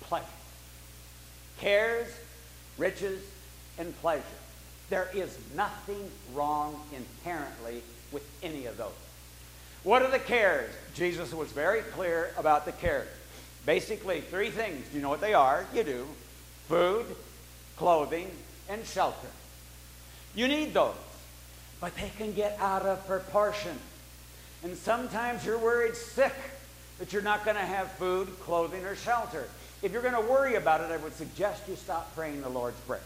Pleasure. 0.01 0.25
Cares, 1.59 2.07
riches, 2.77 3.23
and 3.79 3.99
pleasure. 3.99 4.23
There 4.91 5.09
is 5.15 5.35
nothing 5.55 6.11
wrong 6.35 6.79
inherently 6.93 7.81
with 8.11 8.29
any 8.43 8.67
of 8.67 8.77
those. 8.77 8.91
What 9.83 10.03
are 10.03 10.11
the 10.11 10.19
cares? 10.19 10.71
Jesus 10.93 11.33
was 11.33 11.51
very 11.51 11.81
clear 11.81 12.31
about 12.37 12.65
the 12.65 12.73
cares. 12.73 13.07
Basically, 13.65 14.21
three 14.21 14.51
things. 14.51 14.87
Do 14.89 14.97
you 14.97 15.01
know 15.01 15.09
what 15.09 15.21
they 15.21 15.33
are? 15.33 15.65
You 15.73 15.83
do. 15.83 16.07
Food, 16.67 17.07
clothing, 17.79 18.29
and 18.69 18.85
shelter. 18.85 19.29
You 20.35 20.47
need 20.47 20.73
those, 20.73 20.93
but 21.81 21.95
they 21.95 22.11
can 22.17 22.33
get 22.33 22.57
out 22.59 22.83
of 22.83 23.07
proportion. 23.07 23.75
And 24.63 24.77
sometimes 24.77 25.45
you're 25.45 25.57
worried 25.57 25.95
sick 25.95 26.35
that 26.99 27.13
you're 27.13 27.21
not 27.21 27.45
going 27.45 27.55
to 27.55 27.63
have 27.63 27.89
food, 27.93 28.27
clothing, 28.41 28.83
or 28.83 28.95
shelter. 28.95 29.47
If 29.81 29.93
you're 29.93 30.01
going 30.01 30.13
to 30.13 30.29
worry 30.29 30.55
about 30.55 30.81
it, 30.81 30.91
I 30.91 30.97
would 30.97 31.15
suggest 31.15 31.67
you 31.69 31.77
stop 31.77 32.13
praying 32.15 32.41
the 32.41 32.49
Lord's 32.49 32.79
Prayer. 32.81 32.99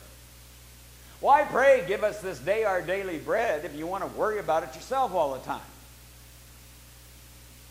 Why 1.19 1.43
pray, 1.43 1.85
give 1.87 2.03
us 2.03 2.19
this 2.19 2.39
day 2.39 2.63
our 2.63 2.81
daily 2.81 3.19
bread, 3.19 3.63
if 3.63 3.75
you 3.75 3.85
want 3.85 4.03
to 4.03 4.09
worry 4.19 4.39
about 4.39 4.63
it 4.63 4.75
yourself 4.75 5.13
all 5.13 5.35
the 5.35 5.39
time? 5.41 5.61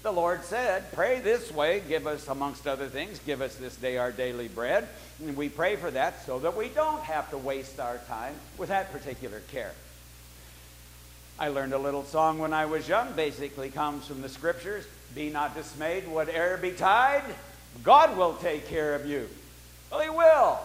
The 0.02 0.10
Lord 0.10 0.42
said, 0.44 0.90
Pray 0.92 1.20
this 1.20 1.52
way, 1.52 1.80
give 1.86 2.08
us, 2.08 2.26
amongst 2.26 2.66
other 2.66 2.88
things, 2.88 3.20
give 3.20 3.40
us 3.40 3.54
this 3.54 3.76
day 3.76 3.98
our 3.98 4.10
daily 4.10 4.48
bread. 4.48 4.88
And 5.20 5.36
we 5.36 5.48
pray 5.48 5.76
for 5.76 5.92
that 5.92 6.26
so 6.26 6.40
that 6.40 6.56
we 6.56 6.68
don't 6.68 7.02
have 7.02 7.30
to 7.30 7.38
waste 7.38 7.78
our 7.78 7.98
time 8.08 8.34
with 8.58 8.70
that 8.70 8.90
particular 8.90 9.38
care. 9.52 9.72
I 11.38 11.48
learned 11.48 11.72
a 11.72 11.78
little 11.78 12.04
song 12.04 12.40
when 12.40 12.52
I 12.52 12.66
was 12.66 12.88
young, 12.88 13.12
basically 13.12 13.70
comes 13.70 14.06
from 14.06 14.22
the 14.22 14.28
scriptures 14.28 14.84
Be 15.14 15.30
not 15.30 15.54
dismayed, 15.54 16.08
whate'er 16.08 16.56
betide, 16.56 17.22
God 17.84 18.16
will 18.16 18.34
take 18.34 18.68
care 18.68 18.96
of 18.96 19.06
you. 19.06 19.28
Well, 19.90 20.00
He 20.00 20.10
will. 20.10 20.58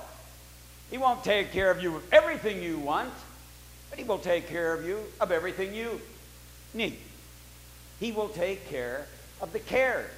He 0.89 0.97
won't 0.97 1.23
take 1.23 1.51
care 1.51 1.69
of 1.69 1.83
you 1.83 1.97
of 1.97 2.13
everything 2.13 2.63
you 2.63 2.79
want, 2.79 3.13
but 3.91 3.99
He 3.99 4.05
will 4.05 4.17
take 4.17 4.47
care 4.47 4.73
of 4.73 4.83
you 4.83 4.99
of 5.21 5.31
everything 5.31 5.75
you 5.75 6.01
need. 6.73 6.97
He 7.99 8.11
will 8.11 8.29
take 8.29 8.67
care 8.69 9.05
of 9.41 9.53
the 9.53 9.59
cares. 9.59 10.09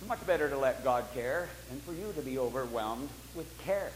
It's 0.00 0.08
much 0.08 0.24
better 0.26 0.48
to 0.48 0.58
let 0.58 0.84
God 0.84 1.04
care 1.14 1.48
than 1.68 1.80
for 1.80 1.92
you 1.92 2.12
to 2.14 2.22
be 2.22 2.38
overwhelmed 2.38 3.08
with 3.34 3.46
care. 3.64 3.90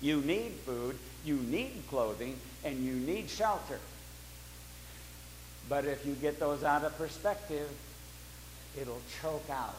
You 0.00 0.20
need 0.20 0.52
food, 0.64 0.98
you 1.24 1.36
need 1.36 1.82
clothing, 1.88 2.38
and 2.64 2.84
you 2.84 2.92
need 2.92 3.30
shelter. 3.30 3.78
But 5.68 5.84
if 5.84 6.06
you 6.06 6.14
get 6.14 6.38
those 6.38 6.62
out 6.62 6.84
of 6.84 6.96
perspective, 6.96 7.68
it'll 8.80 9.00
choke 9.20 9.48
out 9.50 9.76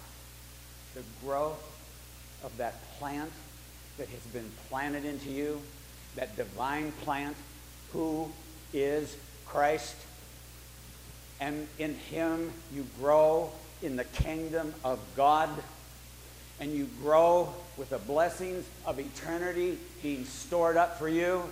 the 0.96 1.04
growth 1.24 1.64
of 2.44 2.56
that 2.58 2.76
plant 2.98 3.32
that 3.98 4.10
has 4.10 4.22
been 4.34 4.52
planted 4.70 5.06
into 5.06 5.30
you, 5.30 5.62
that 6.16 6.36
divine 6.36 6.92
plant 7.04 7.36
who 7.94 8.30
is 8.74 9.16
Christ. 9.46 9.96
And 11.40 11.68
in 11.78 11.96
him 11.96 12.52
you 12.74 12.86
grow 13.00 13.52
in 13.82 13.96
the 13.96 14.04
kingdom 14.04 14.74
of 14.84 15.00
God 15.16 15.50
and 16.60 16.72
you 16.72 16.90
grow 17.02 17.54
with 17.78 17.92
the 17.92 18.00
blessings 18.00 18.66
of 18.86 19.00
eternity 19.00 19.78
being 20.02 20.26
stored 20.26 20.78
up 20.78 20.98
for 20.98 21.08
you. 21.08 21.44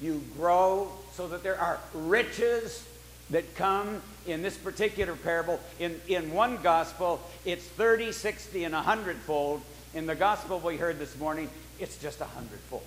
You 0.00 0.22
grow 0.36 0.90
so 1.12 1.28
that 1.28 1.42
there 1.42 1.58
are 1.58 1.78
riches 1.94 2.86
that 3.30 3.54
come 3.56 4.02
in 4.26 4.42
this 4.42 4.56
particular 4.56 5.16
parable. 5.16 5.58
In, 5.78 5.98
in 6.08 6.32
one 6.32 6.58
gospel, 6.62 7.20
it's 7.44 7.64
30, 7.64 8.12
60, 8.12 8.64
and 8.64 8.74
100 8.74 9.16
fold. 9.18 9.62
In 9.94 10.06
the 10.06 10.14
gospel 10.14 10.60
we 10.60 10.76
heard 10.76 10.98
this 10.98 11.16
morning, 11.18 11.48
it's 11.78 11.96
just 11.96 12.20
a 12.20 12.26
hundredfold 12.26 12.82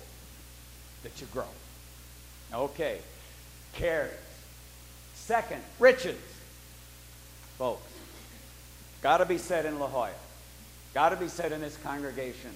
that 1.02 1.20
you 1.20 1.26
grow. 1.32 1.44
Okay. 2.52 2.98
Cares. 3.72 4.12
Second, 5.14 5.62
riches. 5.78 6.18
Folks, 7.56 7.92
got 9.02 9.18
to 9.18 9.26
be 9.26 9.38
said 9.38 9.66
in 9.66 9.78
La 9.78 9.88
Jolla. 9.88 10.10
Got 10.94 11.10
to 11.10 11.16
be 11.16 11.28
said 11.28 11.52
in 11.52 11.60
this 11.60 11.76
congregation. 11.78 12.50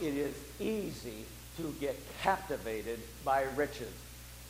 It 0.00 0.14
is 0.14 0.34
easy 0.60 1.24
to 1.58 1.74
get 1.80 1.98
captivated 2.22 3.00
by 3.24 3.44
riches. 3.56 3.92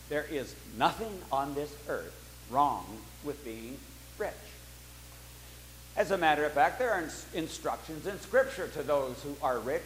There 0.08 0.26
is 0.30 0.54
nothing 0.76 1.18
on 1.30 1.54
this 1.54 1.74
earth 1.88 2.14
wrong 2.50 2.84
with 3.24 3.44
being 3.44 3.78
rich. 4.18 4.32
As 5.96 6.10
a 6.10 6.18
matter 6.18 6.44
of 6.44 6.52
fact, 6.52 6.78
there 6.78 6.92
are 6.92 7.08
instructions 7.34 8.06
in 8.06 8.18
Scripture 8.20 8.68
to 8.68 8.82
those 8.82 9.20
who 9.22 9.36
are 9.42 9.58
rich. 9.58 9.82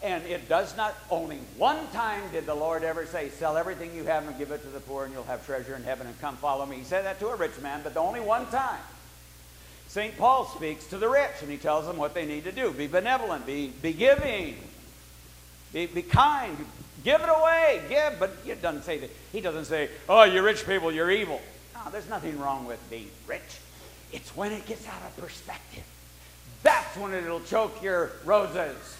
And 0.00 0.24
it 0.26 0.48
does 0.48 0.76
not, 0.76 0.94
only 1.10 1.38
one 1.56 1.88
time 1.88 2.22
did 2.30 2.46
the 2.46 2.54
Lord 2.54 2.84
ever 2.84 3.04
say, 3.06 3.30
Sell 3.30 3.56
everything 3.56 3.94
you 3.96 4.04
have 4.04 4.24
and 4.28 4.38
give 4.38 4.52
it 4.52 4.62
to 4.62 4.68
the 4.68 4.78
poor, 4.78 5.04
and 5.04 5.12
you'll 5.12 5.24
have 5.24 5.44
treasure 5.44 5.74
in 5.74 5.82
heaven, 5.82 6.06
and 6.06 6.20
come 6.20 6.36
follow 6.36 6.64
me. 6.64 6.76
He 6.76 6.84
said 6.84 7.04
that 7.04 7.18
to 7.18 7.28
a 7.28 7.34
rich 7.34 7.58
man, 7.60 7.80
but 7.82 7.94
the 7.94 8.00
only 8.00 8.20
one 8.20 8.46
time. 8.46 8.78
St. 9.88 10.16
Paul 10.18 10.44
speaks 10.44 10.86
to 10.88 10.98
the 10.98 11.08
rich, 11.08 11.40
and 11.40 11.50
he 11.50 11.56
tells 11.56 11.86
them 11.86 11.96
what 11.96 12.14
they 12.14 12.26
need 12.26 12.44
to 12.44 12.52
do 12.52 12.72
be 12.72 12.86
benevolent, 12.86 13.46
be, 13.46 13.68
be 13.68 13.92
giving, 13.92 14.56
be, 15.72 15.86
be 15.86 16.02
kind, 16.02 16.56
give 17.04 17.20
it 17.20 17.28
away, 17.28 17.82
give. 17.88 18.18
But 18.18 18.36
he 18.44 18.52
doesn't 18.54 18.84
say 18.84 18.98
that. 18.98 19.10
He 19.32 19.40
doesn't 19.40 19.64
say, 19.64 19.88
Oh, 20.08 20.24
you 20.24 20.42
rich 20.42 20.66
people, 20.66 20.92
you're 20.92 21.10
evil. 21.10 21.40
No, 21.74 21.90
there's 21.90 22.08
nothing 22.08 22.38
wrong 22.38 22.66
with 22.66 22.78
being 22.90 23.10
rich. 23.26 23.40
It's 24.12 24.36
when 24.36 24.52
it 24.52 24.66
gets 24.66 24.86
out 24.86 25.02
of 25.02 25.16
perspective. 25.16 25.84
That's 26.62 26.96
when 26.96 27.14
it'll 27.14 27.40
choke 27.40 27.82
your 27.82 28.12
roses. 28.24 28.96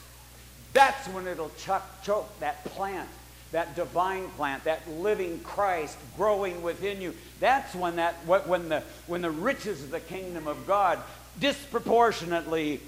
That's 0.72 1.06
when 1.08 1.26
it'll 1.26 1.50
choke, 1.58 1.82
choke 2.02 2.40
that 2.40 2.64
plant, 2.64 3.08
that 3.52 3.74
divine 3.76 4.28
plant, 4.30 4.64
that 4.64 4.88
living 4.90 5.40
Christ 5.40 5.96
growing 6.16 6.62
within 6.62 7.00
you. 7.00 7.14
That's 7.40 7.74
when 7.74 7.96
that 7.96 8.14
when 8.26 8.68
the 8.68 8.82
when 9.06 9.22
the 9.22 9.30
riches 9.30 9.82
of 9.82 9.90
the 9.90 10.00
kingdom 10.00 10.46
of 10.46 10.66
God 10.66 10.98
disproportionately 11.40 12.80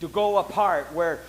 to 0.00 0.08
go 0.08 0.38
apart, 0.38 0.92
where 0.92 1.20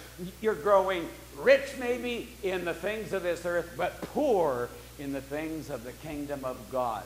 you're 0.41 0.55
growing 0.55 1.07
rich 1.37 1.75
maybe 1.79 2.29
in 2.43 2.65
the 2.65 2.73
things 2.73 3.13
of 3.13 3.23
this 3.23 3.45
earth, 3.45 3.73
but 3.77 4.01
poor 4.01 4.69
in 4.99 5.13
the 5.13 5.21
things 5.21 5.69
of 5.69 5.83
the 5.83 5.93
kingdom 5.93 6.43
of 6.43 6.57
God. 6.71 7.03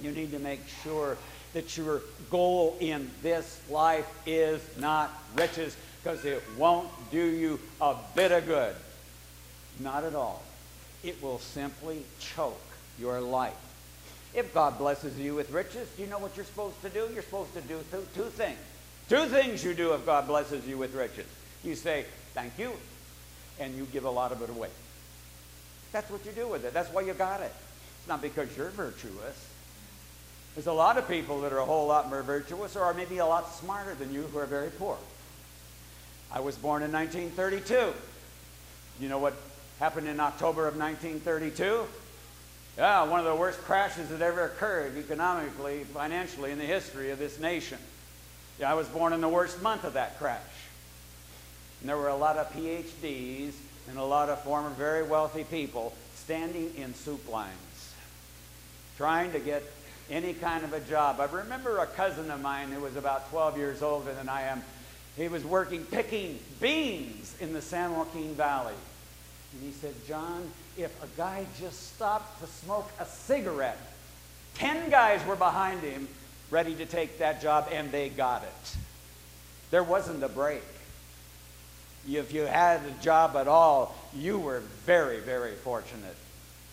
You 0.00 0.12
need 0.12 0.32
to 0.32 0.38
make 0.38 0.60
sure 0.82 1.16
that 1.52 1.76
your 1.76 2.02
goal 2.30 2.76
in 2.80 3.10
this 3.22 3.60
life 3.70 4.08
is 4.26 4.60
not 4.78 5.10
riches 5.36 5.76
because 6.02 6.24
it 6.24 6.42
won't 6.58 6.88
do 7.10 7.24
you 7.24 7.58
a 7.80 7.96
bit 8.14 8.32
of 8.32 8.46
good. 8.46 8.74
Not 9.80 10.04
at 10.04 10.14
all. 10.14 10.42
It 11.02 11.22
will 11.22 11.38
simply 11.38 12.04
choke 12.20 12.60
your 12.98 13.20
life. 13.20 13.54
If 14.34 14.52
God 14.52 14.78
blesses 14.78 15.18
you 15.18 15.34
with 15.34 15.50
riches, 15.50 15.88
do 15.96 16.02
you 16.02 16.08
know 16.08 16.18
what 16.18 16.36
you're 16.36 16.46
supposed 16.46 16.80
to 16.82 16.88
do? 16.88 17.08
You're 17.12 17.22
supposed 17.22 17.54
to 17.54 17.60
do 17.60 17.78
th- 17.90 18.04
two 18.14 18.24
things. 18.24 18.58
Two 19.08 19.26
things 19.26 19.62
you 19.62 19.74
do 19.74 19.92
if 19.94 20.04
God 20.06 20.26
blesses 20.26 20.66
you 20.66 20.78
with 20.78 20.94
riches. 20.94 21.26
You 21.62 21.74
say, 21.74 22.04
thank 22.32 22.58
you, 22.58 22.72
and 23.60 23.76
you 23.76 23.84
give 23.86 24.04
a 24.04 24.10
lot 24.10 24.32
of 24.32 24.42
it 24.42 24.50
away. 24.50 24.70
That's 25.92 26.10
what 26.10 26.24
you 26.24 26.32
do 26.32 26.48
with 26.48 26.64
it. 26.64 26.74
That's 26.74 26.92
why 26.92 27.02
you 27.02 27.12
got 27.12 27.40
it. 27.40 27.52
It's 28.00 28.08
not 28.08 28.20
because 28.20 28.54
you're 28.56 28.70
virtuous. 28.70 29.48
There's 30.54 30.66
a 30.66 30.72
lot 30.72 30.98
of 30.98 31.06
people 31.08 31.40
that 31.42 31.52
are 31.52 31.58
a 31.58 31.64
whole 31.64 31.86
lot 31.86 32.08
more 32.08 32.22
virtuous 32.22 32.76
or 32.76 32.92
maybe 32.94 33.18
a 33.18 33.26
lot 33.26 33.52
smarter 33.54 33.94
than 33.94 34.12
you 34.12 34.22
who 34.22 34.38
are 34.38 34.46
very 34.46 34.70
poor. 34.70 34.96
I 36.32 36.40
was 36.40 36.56
born 36.56 36.82
in 36.82 36.92
1932. 36.92 37.92
You 39.00 39.08
know 39.08 39.18
what 39.18 39.34
happened 39.78 40.08
in 40.08 40.20
October 40.20 40.66
of 40.66 40.76
1932? 40.76 41.86
Yeah, 42.76 43.04
one 43.04 43.20
of 43.20 43.26
the 43.26 43.34
worst 43.34 43.60
crashes 43.60 44.08
that 44.08 44.20
ever 44.20 44.44
occurred 44.44 44.96
economically, 44.96 45.84
financially 45.84 46.50
in 46.50 46.58
the 46.58 46.64
history 46.64 47.10
of 47.10 47.18
this 47.18 47.38
nation. 47.38 47.78
Yeah, 48.58 48.70
I 48.70 48.74
was 48.74 48.88
born 48.88 49.12
in 49.12 49.20
the 49.20 49.28
worst 49.28 49.62
month 49.62 49.84
of 49.84 49.94
that 49.94 50.18
crash. 50.18 50.40
And 51.80 51.88
there 51.88 51.96
were 51.96 52.08
a 52.08 52.16
lot 52.16 52.36
of 52.36 52.52
PhDs 52.52 53.52
and 53.88 53.98
a 53.98 54.04
lot 54.04 54.28
of 54.28 54.42
former 54.42 54.70
very 54.70 55.02
wealthy 55.02 55.44
people 55.44 55.92
standing 56.16 56.72
in 56.76 56.94
soup 56.94 57.30
lines, 57.30 57.94
trying 58.96 59.32
to 59.32 59.38
get 59.38 59.62
any 60.10 60.32
kind 60.34 60.64
of 60.64 60.72
a 60.72 60.80
job. 60.80 61.20
I 61.20 61.26
remember 61.26 61.78
a 61.78 61.86
cousin 61.86 62.30
of 62.30 62.40
mine 62.40 62.70
who 62.70 62.80
was 62.80 62.96
about 62.96 63.30
12 63.30 63.56
years 63.56 63.82
older 63.82 64.12
than 64.14 64.28
I 64.28 64.42
am. 64.42 64.62
He 65.16 65.28
was 65.28 65.44
working 65.44 65.84
picking 65.84 66.38
beans 66.60 67.34
in 67.40 67.52
the 67.52 67.62
San 67.62 67.94
Joaquin 67.94 68.34
Valley. 68.34 68.74
And 69.54 69.62
he 69.62 69.72
said, 69.72 69.94
John, 70.06 70.50
if 70.76 71.02
a 71.02 71.06
guy 71.16 71.46
just 71.60 71.94
stopped 71.94 72.40
to 72.40 72.46
smoke 72.46 72.90
a 72.98 73.06
cigarette, 73.06 73.78
10 74.54 74.90
guys 74.90 75.24
were 75.26 75.36
behind 75.36 75.80
him 75.80 76.08
ready 76.50 76.74
to 76.74 76.86
take 76.86 77.18
that 77.18 77.40
job, 77.40 77.68
and 77.72 77.90
they 77.90 78.08
got 78.08 78.42
it. 78.42 78.76
There 79.70 79.82
wasn't 79.82 80.22
a 80.22 80.28
break. 80.28 80.62
If 82.08 82.32
you 82.32 82.42
had 82.42 82.80
a 82.84 83.02
job 83.02 83.34
at 83.36 83.48
all, 83.48 83.94
you 84.14 84.38
were 84.38 84.60
very, 84.84 85.20
very 85.20 85.54
fortunate. 85.54 86.16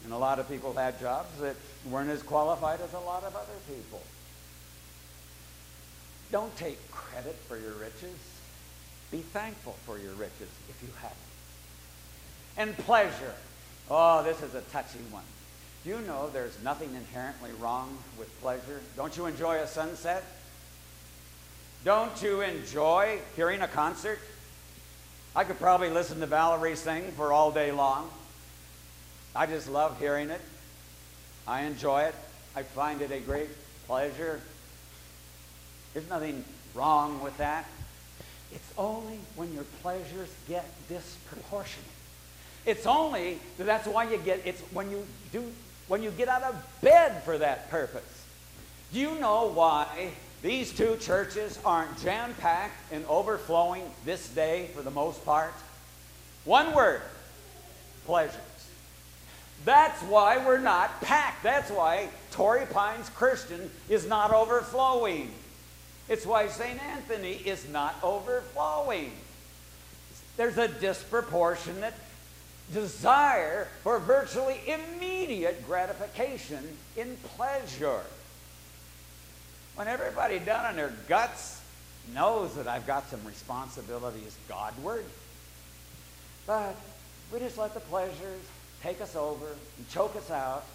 And 0.03 0.13
a 0.13 0.17
lot 0.17 0.39
of 0.39 0.49
people 0.49 0.73
had 0.73 0.99
jobs 0.99 1.29
that 1.39 1.55
weren't 1.89 2.09
as 2.09 2.21
qualified 2.21 2.81
as 2.81 2.93
a 2.93 2.99
lot 2.99 3.23
of 3.23 3.35
other 3.35 3.59
people. 3.67 4.01
Don't 6.31 6.55
take 6.57 6.91
credit 6.91 7.35
for 7.47 7.57
your 7.57 7.73
riches. 7.73 8.17
Be 9.11 9.19
thankful 9.19 9.75
for 9.85 9.97
your 9.97 10.13
riches 10.13 10.49
if 10.69 10.77
you 10.81 10.89
have. 11.01 11.15
And 12.61 12.77
pleasure. 12.77 13.33
Oh, 13.89 14.21
this 14.21 14.39
is 14.43 14.53
a 14.53 14.61
touchy 14.61 14.99
one. 15.09 15.23
Do 15.83 15.89
you 15.89 15.99
know 16.01 16.29
there's 16.29 16.61
nothing 16.63 16.93
inherently 16.93 17.49
wrong 17.59 17.97
with 18.19 18.29
pleasure? 18.39 18.81
Don't 18.95 19.17
you 19.17 19.25
enjoy 19.25 19.55
a 19.55 19.65
sunset? 19.65 20.23
Don't 21.83 22.21
you 22.21 22.41
enjoy 22.41 23.17
hearing 23.35 23.61
a 23.61 23.67
concert? 23.67 24.19
I 25.35 25.43
could 25.43 25.57
probably 25.57 25.89
listen 25.89 26.19
to 26.19 26.27
Valerie 26.27 26.75
sing 26.75 27.11
for 27.13 27.33
all 27.33 27.51
day 27.51 27.71
long. 27.71 28.11
I 29.35 29.47
just 29.47 29.67
love 29.67 29.97
hearing 29.97 30.29
it. 30.29 30.41
I 31.47 31.61
enjoy 31.61 32.03
it. 32.03 32.15
I 32.55 32.61
find 32.61 33.01
it 33.01 33.09
a 33.09 33.21
great 33.21 33.49
pleasure. 33.87 34.39
There's 35.95 36.07
nothing 36.07 36.45
wrong 36.75 37.23
with 37.23 37.35
that. 37.39 37.65
It's 38.53 38.71
only 38.77 39.17
when 39.35 39.51
your 39.51 39.65
pleasures 39.81 40.29
get 40.47 40.69
disproportionate. 40.87 41.89
It's 42.65 42.85
only 42.85 43.39
that's 43.57 43.87
why 43.87 44.09
you 44.09 44.17
get 44.17 44.41
it's 44.45 44.61
when 44.71 44.91
you 44.91 45.05
do 45.31 45.43
when 45.87 46.03
you 46.03 46.11
get 46.11 46.27
out 46.27 46.43
of 46.43 46.55
bed 46.81 47.23
for 47.23 47.37
that 47.37 47.69
purpose. 47.69 48.25
Do 48.93 48.99
you 48.99 49.15
know 49.19 49.47
why 49.47 50.11
these 50.41 50.71
two 50.73 50.97
churches 50.97 51.59
aren't 51.63 52.01
jam-packed 52.01 52.91
and 52.91 53.05
overflowing 53.05 53.83
this 54.05 54.29
day 54.29 54.69
for 54.73 54.81
the 54.81 54.91
most 54.91 55.23
part? 55.25 55.53
One 56.45 56.73
word, 56.73 57.01
pleasures. 58.05 58.39
That's 59.63 60.01
why 60.03 60.43
we're 60.43 60.57
not 60.57 61.01
packed. 61.01 61.43
That's 61.43 61.69
why 61.69 62.09
Torrey 62.31 62.65
Pines 62.65 63.09
Christian 63.09 63.69
is 63.89 64.07
not 64.07 64.33
overflowing. 64.33 65.31
It's 66.09 66.25
why 66.25 66.47
St. 66.47 66.81
Anthony 66.83 67.33
is 67.33 67.69
not 67.69 67.95
overflowing. 68.01 69.11
There's 70.35 70.57
a 70.57 70.67
disproportionate 70.67 71.93
desire 72.73 73.67
for 73.83 73.99
virtually 73.99 74.59
immediate 74.67 75.65
gratification 75.65 76.77
in 76.97 77.17
pleasure. 77.35 78.01
When 79.75 79.87
everybody 79.87 80.39
down 80.39 80.69
in 80.69 80.75
their 80.75 80.93
guts 81.07 81.61
knows 82.13 82.55
that 82.55 82.67
I've 82.67 82.87
got 82.87 83.09
some 83.09 83.23
responsibilities 83.25 84.37
Godward, 84.47 85.05
but 86.45 86.75
we 87.31 87.39
just 87.39 87.57
let 87.57 87.73
the 87.73 87.79
pleasures 87.79 88.41
take 88.81 88.99
us 88.99 89.15
over 89.15 89.45
and 89.77 89.89
choke 89.89 90.15
us 90.15 90.29
out 90.31 90.65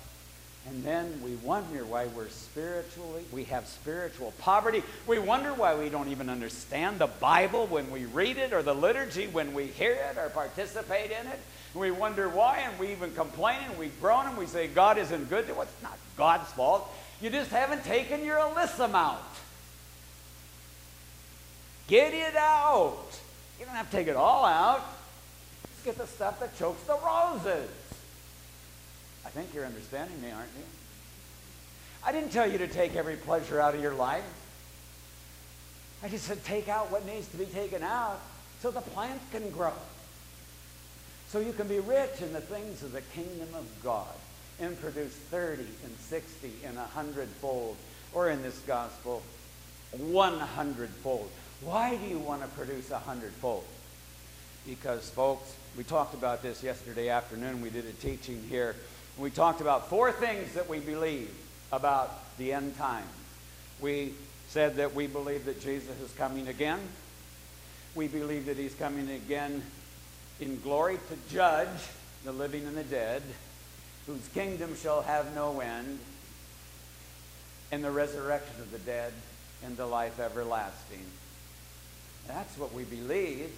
and 0.69 0.83
then 0.83 1.21
we 1.23 1.37
wonder 1.37 1.85
why 1.85 2.07
we're 2.09 2.29
spiritually, 2.29 3.25
we 3.33 3.45
have 3.45 3.69
spiritual 3.69 4.33
poverty. 4.41 4.83
We 5.07 5.21
wonder 5.21 5.55
why 5.55 5.76
we 5.76 5.88
don't 5.88 6.09
even 6.09 6.29
understand 6.29 6.99
the 6.99 7.07
Bible 7.07 7.67
when 7.69 7.88
we 7.91 8.05
read 8.07 8.37
it 8.37 8.53
or 8.53 8.62
the 8.62 8.75
liturgy 8.75 9.29
when 9.29 9.55
we 9.55 9.67
hear 9.67 9.93
it 9.93 10.19
or 10.19 10.29
participate 10.31 11.12
in 11.12 11.26
it. 11.29 11.38
We 11.76 11.90
wonder 11.90 12.28
why, 12.28 12.61
and 12.61 12.78
we 12.78 12.90
even 12.92 13.12
complain 13.14 13.59
and 13.68 13.78
we 13.78 13.88
groan 14.00 14.26
and 14.26 14.38
we 14.38 14.47
say 14.47 14.66
God 14.66 14.97
isn't 14.97 15.28
good. 15.28 15.45
It's 15.49 15.83
not 15.83 15.99
God's 16.16 16.50
fault. 16.52 16.90
You 17.21 17.28
just 17.28 17.50
haven't 17.50 17.85
taken 17.85 18.25
your 18.25 18.38
alyssum 18.38 18.95
out. 18.95 19.23
Get 21.87 22.14
it 22.14 22.35
out. 22.35 23.06
You 23.61 23.66
don't 23.66 23.75
have 23.75 23.90
to 23.90 23.97
take 23.97 24.09
it 24.09 24.16
all 24.16 24.45
out. 24.45 24.83
Just 25.75 25.85
get 25.85 25.99
the 25.99 26.06
stuff 26.06 26.40
that 26.40 26.59
chokes 26.59 26.83
the 26.85 26.97
roses. 27.04 27.71
I 29.25 29.28
think 29.28 29.52
you're 29.54 29.66
understanding 29.66 30.21
me, 30.23 30.30
aren't 30.30 30.50
you? 30.56 30.64
I 32.04 32.12
didn't 32.12 32.30
tell 32.30 32.50
you 32.50 32.59
to 32.59 32.68
take 32.68 32.97
every 32.97 33.16
pleasure 33.16 33.61
out 33.61 33.75
of 33.75 33.83
your 33.83 33.95
life. 33.95 34.25
I 36.02 36.09
just 36.09 36.25
said 36.25 36.42
take 36.45 36.68
out 36.68 36.90
what 36.90 37.04
needs 37.04 37.28
to 37.28 37.37
be 37.37 37.47
taken 37.47 37.83
out 37.83 38.21
so 38.61 38.70
the 38.70 38.81
plant 38.81 39.20
can 39.31 39.51
grow. 39.51 39.72
So 41.29 41.41
you 41.41 41.53
can 41.53 41.69
be 41.69 41.81
rich 41.81 42.23
in 42.23 42.33
the 42.33 42.41
things 42.41 42.83
of 42.83 42.93
the 42.93 43.01
kingdom 43.01 43.49
of 43.55 43.67
God 43.83 44.15
and 44.61 44.81
produce 44.81 45.12
30 45.12 45.62
and 45.85 45.97
60 45.99 46.53
and 46.65 46.77
100 46.77 47.29
fold, 47.29 47.77
or 48.15 48.31
in 48.31 48.43
this 48.43 48.59
gospel, 48.61 49.23
100 49.99 50.89
fold. 50.89 51.31
Why 51.62 51.97
do 51.97 52.07
you 52.07 52.19
want 52.19 52.43
to 52.43 52.49
produce 52.49 52.91
100 52.91 53.33
fold? 53.33 53.65
Because, 54.67 55.11
folks, 55.11 55.55
we 55.77 55.85
talked 55.85 56.15
about 56.15 56.43
this 56.43 56.62
yesterday 56.62 57.09
afternoon. 57.09 57.61
We 57.61 57.71
did 57.71 57.85
a 57.85 57.93
teaching 57.93 58.43
here 58.49 58.75
we 59.19 59.31
talked 59.31 59.62
about 59.62 59.89
four 59.89 60.12
things 60.12 60.53
that 60.55 60.69
we 60.69 60.79
believe 60.79 61.35
about 61.73 62.37
the 62.37 62.53
end 62.53 62.77
times. 62.77 63.09
We 63.81 64.12
said 64.49 64.77
that 64.77 64.95
we 64.95 65.07
believe 65.07 65.47
that 65.47 65.61
Jesus 65.61 65.99
is 66.01 66.12
coming 66.12 66.49
again. 66.49 66.81
We 67.95 68.09
believe 68.09 68.47
that 68.47 68.59
he's 68.59 68.75
coming 68.75 69.09
again 69.09 69.62
in 70.40 70.61
glory 70.61 70.99
to 71.09 71.35
judge 71.35 71.68
the 72.25 72.33
living 72.33 72.66
and 72.66 72.77
the 72.77 72.85
dead, 72.85 73.22
whose 74.07 74.27
kingdom 74.29 74.77
shall 74.77 75.03
have 75.03 75.35
no 75.35 75.61
end, 75.61 75.99
and 77.72 77.83
the 77.83 77.90
resurrection 77.90 78.61
of 78.61 78.70
the 78.70 78.79
dead 78.79 79.12
and 79.64 79.77
the 79.77 79.87
life 79.87 80.20
everlasting. 80.20 81.05
That's 82.29 82.57
what 82.59 82.72
we 82.72 82.85
believe. 82.85 83.51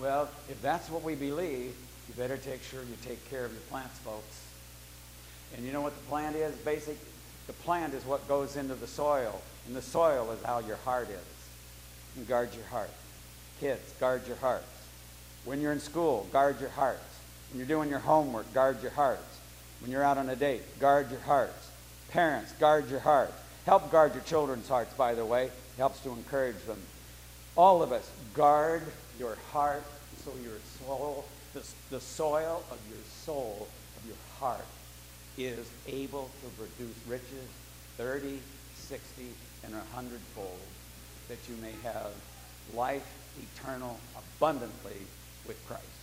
Well, 0.00 0.28
if 0.48 0.60
that's 0.62 0.88
what 0.88 1.02
we 1.02 1.14
believe, 1.14 1.74
you 2.08 2.14
better 2.16 2.36
take 2.36 2.62
sure 2.62 2.80
you 2.80 2.96
take 3.04 3.28
care 3.30 3.44
of 3.44 3.52
your 3.52 3.60
plants, 3.62 3.98
folks. 3.98 4.46
And 5.56 5.66
you 5.66 5.72
know 5.72 5.82
what 5.82 5.94
the 5.94 6.04
plant 6.04 6.36
is? 6.36 6.54
Basic, 6.56 6.96
the 7.46 7.52
plant 7.52 7.94
is 7.94 8.04
what 8.04 8.26
goes 8.28 8.56
into 8.56 8.74
the 8.74 8.86
soil, 8.86 9.40
and 9.66 9.76
the 9.76 9.82
soil 9.82 10.30
is 10.32 10.42
how 10.42 10.60
your 10.60 10.76
heart 10.76 11.08
is. 11.10 12.16
And 12.16 12.26
guard 12.28 12.54
your 12.54 12.64
heart. 12.66 12.90
Kids, 13.60 13.92
guard 14.00 14.26
your 14.26 14.36
hearts. 14.36 14.66
When 15.44 15.60
you're 15.60 15.72
in 15.72 15.80
school, 15.80 16.28
guard 16.32 16.60
your 16.60 16.70
hearts. 16.70 17.02
When 17.50 17.58
you're 17.58 17.68
doing 17.68 17.90
your 17.90 17.98
homework, 17.98 18.52
guard 18.54 18.80
your 18.80 18.92
hearts. 18.92 19.40
When 19.80 19.90
you're 19.90 20.04
out 20.04 20.18
on 20.18 20.28
a 20.28 20.36
date, 20.36 20.78
guard 20.78 21.10
your 21.10 21.20
hearts. 21.20 21.70
Parents, 22.10 22.52
guard 22.52 22.88
your 22.88 23.00
hearts. 23.00 23.32
Help 23.66 23.90
guard 23.90 24.14
your 24.14 24.22
children's 24.22 24.68
hearts, 24.68 24.94
by 24.94 25.14
the 25.14 25.24
way. 25.24 25.46
It 25.46 25.52
helps 25.78 26.00
to 26.00 26.10
encourage 26.10 26.62
them. 26.66 26.80
All 27.56 27.82
of 27.82 27.90
us, 27.90 28.08
guard 28.34 28.82
your 29.18 29.36
heart 29.52 29.84
so 30.24 30.30
your 30.42 30.58
soul, 30.78 31.24
the, 31.54 31.62
the 31.90 32.00
soil 32.00 32.62
of 32.70 32.78
your 32.88 33.02
soul, 33.24 33.66
of 33.96 34.06
your 34.06 34.16
heart, 34.38 34.64
is 35.36 35.68
able 35.88 36.30
to 36.42 36.48
produce 36.50 36.96
riches 37.08 37.48
30, 37.96 38.38
60, 38.76 39.26
and 39.64 39.74
100 39.74 40.20
fold, 40.34 40.58
that 41.28 41.38
you 41.48 41.56
may 41.56 41.72
have 41.82 42.10
life 42.74 43.06
eternal 43.56 43.98
abundantly 44.16 44.96
with 45.46 45.64
Christ. 45.66 46.01